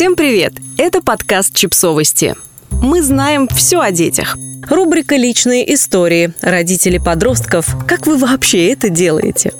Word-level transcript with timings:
Всем 0.00 0.16
привет! 0.16 0.54
Это 0.78 1.02
подкаст 1.02 1.54
«Чипсовости». 1.54 2.34
Мы 2.70 3.02
знаем 3.02 3.46
все 3.48 3.80
о 3.80 3.90
детях. 3.90 4.38
Рубрика 4.70 5.14
«Личные 5.14 5.74
истории». 5.74 6.32
Родители 6.40 6.96
подростков. 6.96 7.66
Как 7.86 8.06
вы 8.06 8.16
вообще 8.16 8.72
это 8.72 8.88
делаете? 8.88 9.52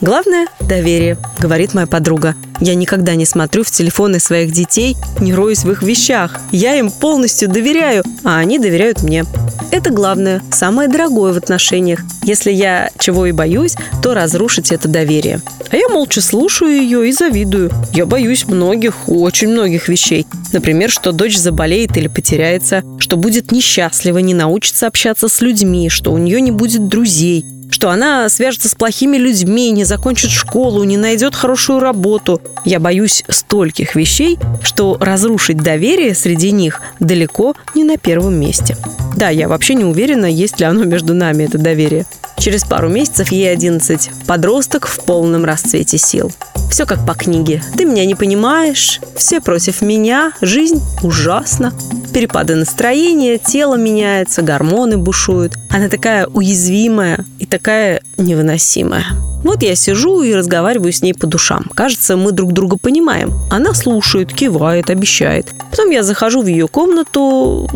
Главное– 0.00 0.46
доверие, 0.60 1.16
говорит 1.38 1.74
моя 1.74 1.86
подруга. 1.86 2.34
Я 2.60 2.74
никогда 2.74 3.14
не 3.14 3.26
смотрю 3.26 3.62
в 3.64 3.70
телефоны 3.70 4.18
своих 4.20 4.52
детей, 4.52 4.96
не 5.20 5.34
роюсь 5.34 5.64
в 5.64 5.70
их 5.70 5.82
вещах. 5.82 6.40
Я 6.52 6.76
им 6.76 6.90
полностью 6.90 7.48
доверяю, 7.48 8.02
а 8.22 8.38
они 8.38 8.58
доверяют 8.58 9.02
мне. 9.02 9.24
Это 9.70 9.90
главное, 9.90 10.42
самое 10.52 10.88
дорогое 10.88 11.32
в 11.32 11.36
отношениях. 11.36 12.00
Если 12.22 12.52
я 12.52 12.90
чего 12.98 13.26
и 13.26 13.32
боюсь, 13.32 13.74
то 14.02 14.14
разрушить 14.14 14.72
это 14.72 14.88
доверие. 14.88 15.40
А 15.70 15.76
я 15.76 15.88
молча 15.88 16.20
слушаю 16.20 16.70
ее 16.70 17.08
и 17.08 17.12
завидую. 17.12 17.72
Я 17.92 18.06
боюсь 18.06 18.46
многих, 18.46 19.08
очень 19.08 19.48
многих 19.48 19.88
вещей. 19.88 20.26
Например, 20.52 20.90
что 20.90 21.12
дочь 21.12 21.36
заболеет 21.36 21.96
или 21.96 22.08
потеряется, 22.08 22.82
что 22.98 23.16
будет 23.16 23.50
несчастлива, 23.50 24.18
не 24.18 24.34
научится 24.34 24.86
общаться 24.86 25.28
с 25.28 25.40
людьми, 25.40 25.88
что 25.88 26.12
у 26.12 26.18
нее 26.18 26.40
не 26.40 26.52
будет 26.52 26.86
друзей, 26.86 27.44
что 27.74 27.90
она 27.90 28.28
свяжется 28.28 28.68
с 28.68 28.76
плохими 28.76 29.16
людьми, 29.16 29.72
не 29.72 29.82
закончит 29.82 30.30
школу, 30.30 30.84
не 30.84 30.96
найдет 30.96 31.34
хорошую 31.34 31.80
работу. 31.80 32.40
Я 32.64 32.78
боюсь 32.78 33.24
стольких 33.28 33.96
вещей, 33.96 34.38
что 34.62 34.96
разрушить 35.00 35.56
доверие 35.56 36.14
среди 36.14 36.52
них 36.52 36.80
далеко 37.00 37.56
не 37.74 37.82
на 37.82 37.96
первом 37.96 38.38
месте. 38.38 38.76
Да, 39.16 39.28
я 39.30 39.48
вообще 39.48 39.74
не 39.74 39.82
уверена, 39.82 40.26
есть 40.26 40.60
ли 40.60 40.66
оно 40.66 40.84
между 40.84 41.14
нами, 41.14 41.42
это 41.42 41.58
доверие. 41.58 42.06
Через 42.38 42.62
пару 42.62 42.88
месяцев 42.88 43.32
ей 43.32 43.50
11. 43.50 44.08
Подросток 44.28 44.86
в 44.86 45.04
полном 45.04 45.44
расцвете 45.44 45.98
сил. 45.98 46.30
Все 46.70 46.86
как 46.86 47.04
по 47.04 47.14
книге. 47.14 47.60
Ты 47.76 47.86
меня 47.86 48.06
не 48.06 48.14
понимаешь, 48.14 49.00
все 49.16 49.40
против 49.40 49.82
меня, 49.82 50.32
жизнь 50.40 50.80
ужасна. 51.02 51.72
Перепады 52.14 52.54
настроения, 52.54 53.38
тело 53.38 53.74
меняется, 53.74 54.42
гормоны 54.42 54.96
бушуют. 54.96 55.54
Она 55.68 55.88
такая 55.88 56.28
уязвимая 56.28 57.24
и 57.40 57.44
такая 57.44 58.02
невыносимая. 58.16 59.04
Вот 59.42 59.64
я 59.64 59.74
сижу 59.74 60.22
и 60.22 60.32
разговариваю 60.32 60.92
с 60.92 61.02
ней 61.02 61.12
по 61.12 61.26
душам. 61.26 61.64
Кажется, 61.74 62.16
мы 62.16 62.30
друг 62.30 62.52
друга 62.52 62.78
понимаем. 62.78 63.32
Она 63.50 63.74
слушает, 63.74 64.32
кивает, 64.32 64.90
обещает. 64.90 65.48
Потом 65.72 65.90
я 65.90 66.04
захожу 66.04 66.42
в 66.42 66.46
ее 66.46 66.68
комнату, 66.68 67.68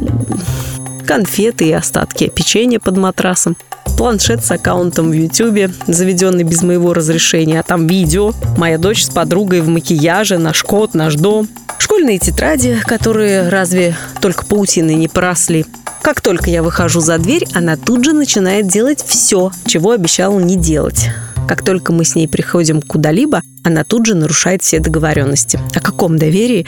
конфеты 1.04 1.66
и 1.66 1.72
остатки 1.72 2.28
печенья 2.28 2.78
под 2.78 2.96
матрасом 2.96 3.56
планшет 3.96 4.44
с 4.44 4.52
аккаунтом 4.52 5.10
в 5.10 5.12
Ютубе, 5.12 5.72
заведенный 5.88 6.44
без 6.44 6.62
моего 6.62 6.94
разрешения, 6.94 7.58
а 7.58 7.64
там 7.64 7.88
видео, 7.88 8.32
моя 8.56 8.78
дочь 8.78 9.02
с 9.02 9.10
подругой 9.10 9.60
в 9.60 9.68
макияже, 9.68 10.38
наш 10.38 10.62
кот, 10.62 10.94
наш 10.94 11.16
дом, 11.16 11.48
школьные 11.88 12.18
тетради, 12.18 12.78
которые 12.84 13.48
разве 13.48 13.96
только 14.20 14.44
паутины 14.44 14.94
не 14.94 15.08
поросли. 15.08 15.64
Как 16.02 16.20
только 16.20 16.50
я 16.50 16.62
выхожу 16.62 17.00
за 17.00 17.16
дверь, 17.16 17.46
она 17.54 17.78
тут 17.78 18.04
же 18.04 18.12
начинает 18.12 18.68
делать 18.68 19.02
все, 19.02 19.50
чего 19.64 19.92
обещала 19.92 20.38
не 20.38 20.56
делать. 20.56 21.08
Как 21.48 21.64
только 21.64 21.94
мы 21.94 22.04
с 22.04 22.14
ней 22.14 22.28
приходим 22.28 22.82
куда-либо, 22.82 23.40
она 23.64 23.84
тут 23.84 24.04
же 24.04 24.14
нарушает 24.14 24.62
все 24.62 24.80
договоренности. 24.80 25.58
О 25.74 25.80
каком 25.80 26.18
доверии 26.18 26.66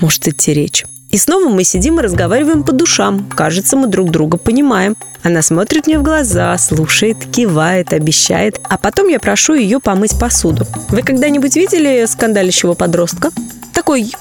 может 0.00 0.28
идти 0.28 0.54
речь? 0.54 0.84
И 1.10 1.18
снова 1.18 1.48
мы 1.48 1.64
сидим 1.64 1.98
и 1.98 2.02
разговариваем 2.04 2.62
по 2.62 2.70
душам. 2.70 3.28
Кажется, 3.28 3.76
мы 3.76 3.88
друг 3.88 4.12
друга 4.12 4.38
понимаем. 4.38 4.96
Она 5.24 5.42
смотрит 5.42 5.88
мне 5.88 5.98
в 5.98 6.04
глаза, 6.04 6.56
слушает, 6.58 7.16
кивает, 7.32 7.92
обещает. 7.92 8.60
А 8.68 8.78
потом 8.78 9.08
я 9.08 9.18
прошу 9.18 9.54
ее 9.54 9.80
помыть 9.80 10.16
посуду. 10.16 10.64
Вы 10.90 11.02
когда-нибудь 11.02 11.56
видели 11.56 12.06
скандалящего 12.06 12.74
подростка? 12.74 13.32
Такой 13.74 14.12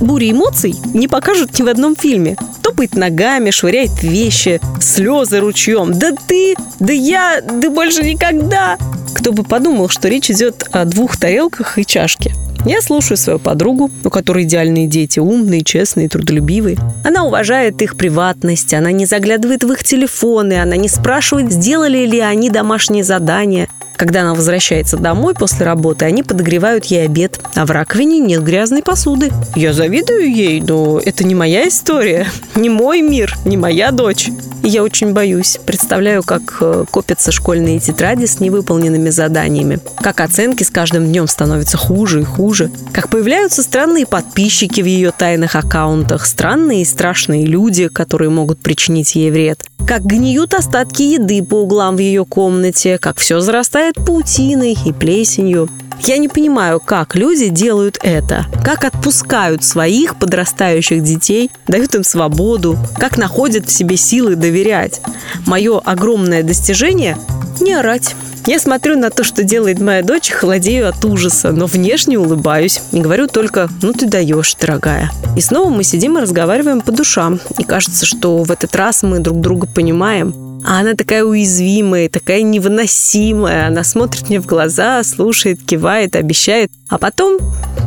бури 0.00 0.30
эмоций 0.30 0.74
не 0.94 1.08
покажут 1.08 1.58
ни 1.58 1.62
в 1.62 1.68
одном 1.68 1.96
фильме. 1.96 2.36
Топает 2.62 2.94
ногами, 2.94 3.50
швыряет 3.50 4.02
вещи, 4.02 4.60
слезы 4.80 5.40
ручьем. 5.40 5.98
Да 5.98 6.12
ты, 6.12 6.54
да 6.80 6.92
я, 6.92 7.40
да 7.40 7.70
больше 7.70 8.02
никогда. 8.02 8.76
Кто 9.14 9.32
бы 9.32 9.44
подумал, 9.44 9.88
что 9.88 10.08
речь 10.08 10.30
идет 10.30 10.68
о 10.72 10.84
двух 10.84 11.16
тарелках 11.16 11.78
и 11.78 11.84
чашке. 11.84 12.34
Я 12.64 12.82
слушаю 12.82 13.16
свою 13.16 13.38
подругу, 13.38 13.90
у 14.04 14.10
которой 14.10 14.44
идеальные 14.44 14.86
дети, 14.86 15.20
умные, 15.20 15.62
честные, 15.62 16.08
трудолюбивые. 16.08 16.76
Она 17.04 17.24
уважает 17.24 17.80
их 17.82 17.96
приватность, 17.96 18.74
она 18.74 18.92
не 18.92 19.06
заглядывает 19.06 19.64
в 19.64 19.72
их 19.72 19.84
телефоны, 19.84 20.60
она 20.60 20.76
не 20.76 20.88
спрашивает, 20.88 21.52
сделали 21.52 22.06
ли 22.06 22.20
они 22.20 22.50
домашние 22.50 23.04
задания. 23.04 23.68
Когда 23.98 24.20
она 24.20 24.34
возвращается 24.34 24.96
домой 24.96 25.34
после 25.34 25.66
работы, 25.66 26.04
они 26.04 26.22
подогревают 26.22 26.84
ей 26.84 27.04
обед, 27.04 27.40
а 27.56 27.66
в 27.66 27.72
раковине 27.72 28.20
нет 28.20 28.44
грязной 28.44 28.80
посуды. 28.80 29.32
Я 29.56 29.72
завидую 29.72 30.32
ей, 30.32 30.60
но 30.60 31.00
это 31.04 31.24
не 31.24 31.34
моя 31.34 31.66
история, 31.66 32.28
не 32.54 32.70
мой 32.70 33.02
мир, 33.02 33.36
не 33.44 33.56
моя 33.56 33.90
дочь. 33.90 34.30
И 34.62 34.68
я 34.68 34.84
очень 34.84 35.12
боюсь. 35.12 35.58
Представляю, 35.66 36.22
как 36.22 36.58
э, 36.60 36.84
копятся 36.88 37.32
школьные 37.32 37.80
тетради 37.80 38.26
с 38.26 38.38
невыполненными 38.38 39.10
заданиями, 39.10 39.80
как 40.00 40.20
оценки 40.20 40.62
с 40.62 40.70
каждым 40.70 41.06
днем 41.06 41.26
становятся 41.26 41.76
хуже 41.76 42.20
и 42.20 42.24
хуже, 42.24 42.47
как 42.92 43.10
появляются 43.10 43.62
странные 43.62 44.06
подписчики 44.06 44.80
в 44.80 44.86
ее 44.86 45.10
тайных 45.10 45.54
аккаунтах, 45.54 46.26
странные 46.26 46.82
и 46.82 46.84
страшные 46.84 47.44
люди, 47.44 47.88
которые 47.88 48.30
могут 48.30 48.60
причинить 48.60 49.14
ей 49.14 49.30
вред, 49.30 49.64
как 49.86 50.04
гниют 50.04 50.54
остатки 50.54 51.02
еды 51.02 51.42
по 51.42 51.62
углам 51.62 51.96
в 51.96 52.00
ее 52.00 52.24
комнате, 52.24 52.98
как 52.98 53.18
все 53.18 53.40
зарастает 53.40 53.96
паутиной 53.96 54.76
и 54.84 54.92
плесенью. 54.92 55.68
Я 56.00 56.18
не 56.18 56.28
понимаю, 56.28 56.80
как 56.80 57.16
люди 57.16 57.48
делают 57.48 57.98
это, 58.02 58.46
как 58.64 58.84
отпускают 58.84 59.64
своих 59.64 60.16
подрастающих 60.16 61.02
детей, 61.02 61.50
дают 61.66 61.94
им 61.94 62.04
свободу, 62.04 62.78
как 62.98 63.18
находят 63.18 63.66
в 63.66 63.72
себе 63.72 63.96
силы 63.96 64.36
доверять. 64.36 65.00
Мое 65.44 65.78
огромное 65.80 66.42
достижение– 66.42 67.16
не 67.60 67.74
орать. 67.74 68.14
Я 68.46 68.58
смотрю 68.58 68.96
на 68.96 69.10
то, 69.10 69.24
что 69.24 69.42
делает 69.42 69.78
моя 69.80 70.02
дочь, 70.02 70.30
холодею 70.30 70.88
от 70.88 71.04
ужаса, 71.04 71.52
но 71.52 71.66
внешне 71.66 72.18
улыбаюсь 72.18 72.80
и 72.92 73.00
говорю 73.00 73.26
только 73.26 73.68
«ну 73.82 73.92
ты 73.92 74.06
даешь, 74.06 74.54
дорогая». 74.54 75.10
И 75.36 75.40
снова 75.40 75.68
мы 75.68 75.84
сидим 75.84 76.16
и 76.16 76.22
разговариваем 76.22 76.80
по 76.80 76.92
душам. 76.92 77.40
И 77.58 77.64
кажется, 77.64 78.06
что 78.06 78.42
в 78.42 78.50
этот 78.50 78.74
раз 78.74 79.02
мы 79.02 79.18
друг 79.18 79.40
друга 79.40 79.66
понимаем. 79.66 80.62
А 80.66 80.80
она 80.80 80.94
такая 80.94 81.24
уязвимая, 81.24 82.08
такая 82.08 82.42
невыносимая. 82.42 83.68
Она 83.68 83.84
смотрит 83.84 84.28
мне 84.28 84.40
в 84.40 84.46
глаза, 84.46 85.02
слушает, 85.04 85.60
кивает, 85.64 86.16
обещает. 86.16 86.70
А 86.88 86.98
потом, 86.98 87.38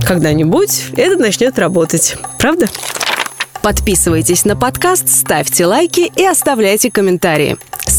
когда-нибудь, 0.07 0.85
это 0.95 1.17
начнет 1.17 1.59
работать. 1.59 2.17
Правда? 2.37 2.67
Подписывайтесь 3.61 4.45
на 4.45 4.55
подкаст, 4.55 5.07
ставьте 5.09 5.65
лайки 5.65 6.11
и 6.15 6.25
оставляйте 6.25 6.89
комментарии. 6.89 7.57